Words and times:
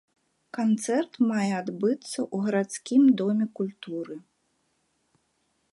Канцэрт 0.57 1.13
мае 1.31 1.51
адбыцца 1.61 2.19
ў 2.23 2.41
гарадскім 2.47 3.03
доме 3.21 3.45
культуры. 3.59 4.17